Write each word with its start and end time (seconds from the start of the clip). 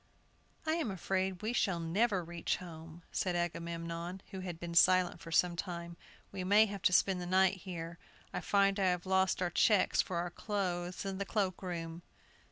"I 0.65 0.73
am 0.77 0.89
afraid 0.89 1.43
we 1.43 1.53
shall 1.53 1.79
never 1.79 2.23
reach 2.23 2.57
home," 2.57 3.03
said 3.11 3.35
Agamemnon, 3.35 4.23
who 4.31 4.39
had 4.39 4.59
been 4.59 4.73
silent 4.73 5.19
for 5.21 5.31
some 5.31 5.55
time; 5.55 5.95
"we 6.31 6.43
may 6.43 6.65
have 6.65 6.81
to 6.81 6.91
spend 6.91 7.21
the 7.21 7.27
night 7.27 7.57
here. 7.57 7.99
I 8.33 8.41
find 8.41 8.79
I 8.79 8.85
have 8.87 9.05
lost 9.05 9.43
our 9.43 9.51
checks 9.51 10.01
for 10.01 10.17
our 10.17 10.31
clothes 10.31 11.05
in 11.05 11.19
the 11.19 11.23
cloak 11.25 11.61
room!" 11.61 12.01